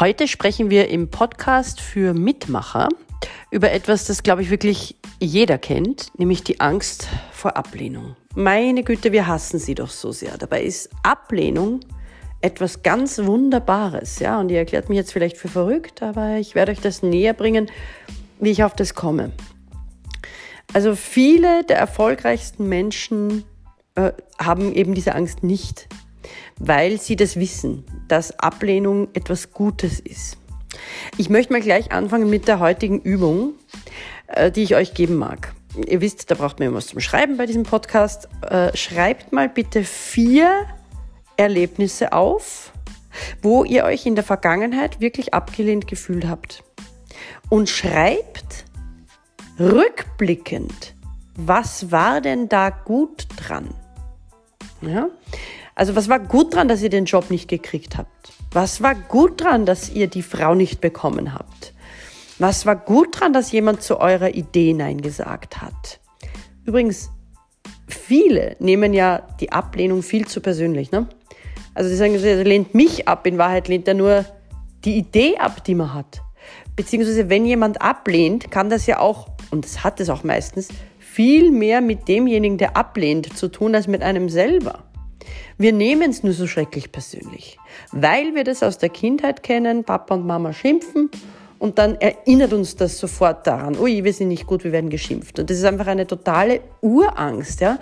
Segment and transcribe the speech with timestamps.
[0.00, 2.88] Heute sprechen wir im Podcast für Mitmacher
[3.50, 8.16] über etwas, das, glaube ich, wirklich jeder kennt, nämlich die Angst vor Ablehnung.
[8.34, 10.38] Meine Güte, wir hassen sie doch so sehr.
[10.38, 11.80] Dabei ist Ablehnung
[12.40, 14.40] etwas ganz Wunderbares, ja.
[14.40, 17.70] Und ihr erklärt mich jetzt vielleicht für verrückt, aber ich werde euch das näher bringen,
[18.38, 19.32] wie ich auf das komme.
[20.72, 23.44] Also viele der erfolgreichsten Menschen
[23.96, 25.88] äh, haben eben diese Angst nicht
[26.58, 30.36] weil sie das wissen, dass Ablehnung etwas Gutes ist.
[31.16, 33.54] Ich möchte mal gleich anfangen mit der heutigen Übung,
[34.28, 35.52] äh, die ich euch geben mag.
[35.86, 38.28] Ihr wisst, da braucht man immer was zum Schreiben bei diesem Podcast.
[38.42, 40.66] Äh, schreibt mal bitte vier
[41.36, 42.72] Erlebnisse auf,
[43.42, 46.62] wo ihr euch in der Vergangenheit wirklich abgelehnt gefühlt habt.
[47.48, 48.64] Und schreibt
[49.58, 50.94] rückblickend,
[51.34, 53.74] was war denn da gut dran?
[54.80, 55.08] Ja?
[55.80, 58.34] Also was war gut dran, dass ihr den Job nicht gekriegt habt?
[58.52, 61.72] Was war gut dran, dass ihr die Frau nicht bekommen habt?
[62.38, 66.00] Was war gut dran, dass jemand zu eurer Idee Nein gesagt hat?
[66.66, 67.08] Übrigens,
[67.88, 70.92] viele nehmen ja die Ablehnung viel zu persönlich.
[70.92, 71.06] Ne?
[71.72, 74.26] Also sie sagen, er lehnt mich ab, in Wahrheit lehnt er nur
[74.84, 76.20] die Idee ab, die man hat.
[76.76, 81.50] Beziehungsweise wenn jemand ablehnt, kann das ja auch, und das hat es auch meistens, viel
[81.50, 84.84] mehr mit demjenigen, der ablehnt, zu tun, als mit einem selber.
[85.58, 87.58] Wir nehmen es nur so schrecklich persönlich,
[87.92, 91.10] weil wir das aus der Kindheit kennen, Papa und Mama schimpfen
[91.60, 95.38] und dann erinnert uns das sofort daran, ui, wir sind nicht gut, wir werden geschimpft.
[95.38, 97.78] Und das ist einfach eine totale Urangst, ja.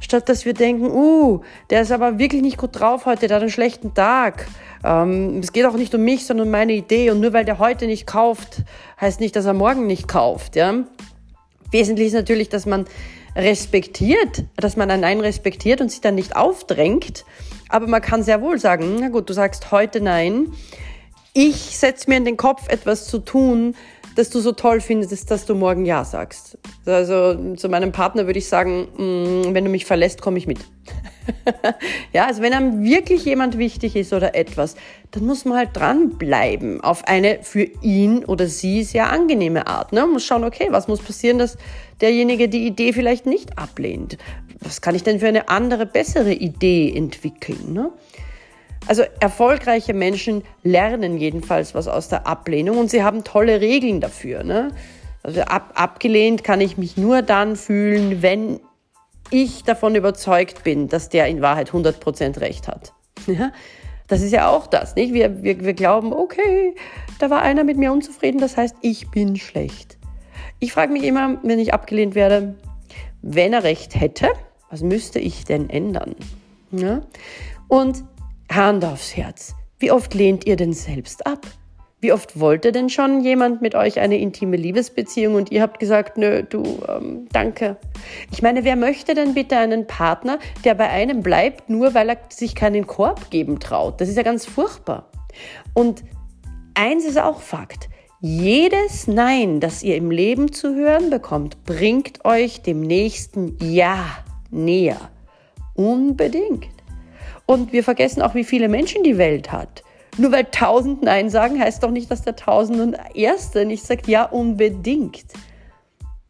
[0.00, 3.42] Statt dass wir denken, uh, der ist aber wirklich nicht gut drauf heute, der hat
[3.42, 4.46] einen schlechten Tag.
[4.82, 7.10] Ähm, es geht auch nicht um mich, sondern um meine Idee.
[7.10, 8.62] Und nur weil der heute nicht kauft,
[8.98, 10.84] heißt nicht, dass er morgen nicht kauft, ja.
[11.70, 12.86] Wesentlich ist natürlich, dass man
[13.36, 17.24] respektiert, dass man ein Nein respektiert und sich dann nicht aufdrängt.
[17.68, 20.52] Aber man kann sehr wohl sagen, na gut, du sagst heute Nein.
[21.32, 23.76] Ich setze mir in den Kopf, etwas zu tun,
[24.16, 26.58] das du so toll findest, dass du morgen Ja sagst.
[26.84, 30.58] Also zu meinem Partner würde ich sagen, mm, wenn du mich verlässt, komme ich mit.
[32.12, 34.74] ja, also wenn einem wirklich jemand wichtig ist oder etwas,
[35.12, 39.92] dann muss man halt dranbleiben auf eine für ihn oder sie sehr angenehme Art.
[39.92, 40.00] Ne?
[40.00, 41.56] Man muss schauen, okay, was muss passieren, dass
[42.00, 44.18] derjenige die Idee vielleicht nicht ablehnt?
[44.60, 47.72] Was kann ich denn für eine andere, bessere Idee entwickeln?
[47.72, 47.92] Ne?
[48.86, 54.42] Also erfolgreiche Menschen lernen jedenfalls was aus der Ablehnung und sie haben tolle Regeln dafür.
[54.42, 54.72] Ne?
[55.22, 58.60] Also ab, abgelehnt kann ich mich nur dann fühlen, wenn
[59.30, 62.92] ich davon überzeugt bin, dass der in Wahrheit 100% recht hat.
[63.26, 63.52] Ja?
[64.08, 65.14] Das ist ja auch das, nicht?
[65.14, 66.74] Wir, wir, wir glauben, okay,
[67.20, 69.98] da war einer mit mir unzufrieden, das heißt, ich bin schlecht.
[70.58, 72.56] Ich frage mich immer, wenn ich abgelehnt werde,
[73.22, 74.28] wenn er recht hätte,
[74.68, 76.16] was müsste ich denn ändern?
[76.72, 77.02] Ja?
[77.68, 78.02] Und
[78.50, 81.46] Hand aufs Herz, wie oft lehnt ihr denn selbst ab?
[82.00, 86.16] Wie oft wollte denn schon jemand mit euch eine intime Liebesbeziehung und ihr habt gesagt,
[86.16, 87.76] nö, du, ähm, danke.
[88.32, 92.18] Ich meine, wer möchte denn bitte einen Partner, der bei einem bleibt, nur weil er
[92.30, 94.00] sich keinen Korb geben traut?
[94.00, 95.10] Das ist ja ganz furchtbar.
[95.74, 96.02] Und
[96.74, 97.88] eins ist auch Fakt.
[98.20, 104.06] Jedes Nein, das ihr im Leben zu hören bekommt, bringt euch dem nächsten Ja
[104.50, 105.10] näher.
[105.74, 106.79] Unbedingt.
[107.50, 109.82] Und wir vergessen auch, wie viele Menschen die Welt hat.
[110.16, 114.06] Nur weil tausend Nein sagen, heißt doch nicht, dass der tausend und erste nicht sagt,
[114.06, 115.24] ja, unbedingt.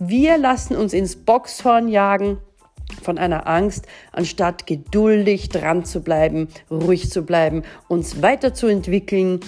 [0.00, 2.38] Wir lassen uns ins Boxhorn jagen
[3.00, 9.38] von einer Angst, anstatt geduldig dran zu bleiben, ruhig zu bleiben, uns weiterzuentwickeln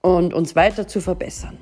[0.00, 1.58] und uns weiter zu verbessern.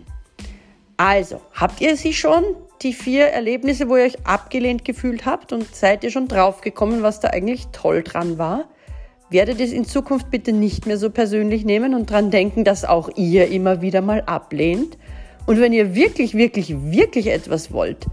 [0.97, 2.44] Also, habt ihr sie schon,
[2.82, 7.19] die vier Erlebnisse, wo ihr euch abgelehnt gefühlt habt und seid ihr schon draufgekommen, was
[7.19, 8.69] da eigentlich toll dran war?
[9.30, 13.08] Werdet es in Zukunft bitte nicht mehr so persönlich nehmen und dran denken, dass auch
[13.16, 14.98] ihr immer wieder mal ablehnt.
[15.46, 18.06] Und wenn ihr wirklich, wirklich, wirklich etwas wollt,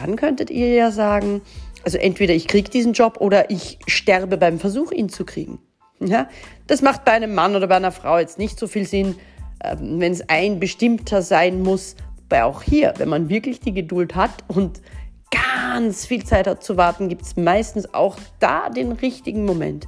[0.00, 1.42] dann könntet ihr ja sagen,
[1.84, 5.58] also entweder ich kriege diesen Job oder ich sterbe beim Versuch, ihn zu kriegen.
[6.00, 6.28] Ja,
[6.66, 9.14] das macht bei einem Mann oder bei einer Frau jetzt nicht so viel Sinn,
[9.62, 11.96] ähm, wenn es ein bestimmter sein muss.
[12.28, 14.80] Bei auch hier, wenn man wirklich die Geduld hat und
[15.30, 19.86] ganz viel Zeit hat zu warten, gibt es meistens auch da den richtigen Moment.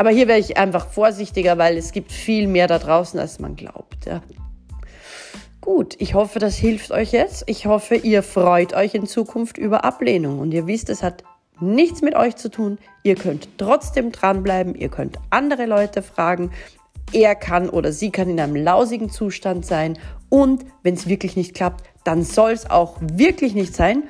[0.00, 3.54] Aber hier wäre ich einfach vorsichtiger, weil es gibt viel mehr da draußen, als man
[3.54, 4.06] glaubt.
[4.06, 4.22] Ja.
[5.60, 7.44] Gut, ich hoffe, das hilft euch jetzt.
[7.48, 11.22] Ich hoffe, ihr freut euch in Zukunft über Ablehnung und ihr wisst, es hat
[11.60, 12.78] nichts mit euch zu tun.
[13.02, 16.50] Ihr könnt trotzdem dranbleiben, ihr könnt andere Leute fragen.
[17.12, 19.98] Er kann oder sie kann in einem lausigen Zustand sein
[20.30, 24.04] und wenn es wirklich nicht klappt, dann soll es auch wirklich nicht sein.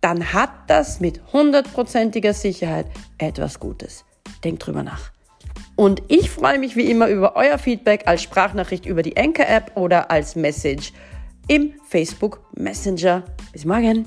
[0.00, 2.86] Dann hat das mit hundertprozentiger Sicherheit
[3.18, 4.06] etwas Gutes.
[4.42, 5.13] Denkt drüber nach.
[5.76, 10.10] Und ich freue mich wie immer über euer Feedback als Sprachnachricht über die Anchor-App oder
[10.10, 10.92] als Message
[11.48, 13.24] im Facebook Messenger.
[13.52, 14.06] Bis morgen.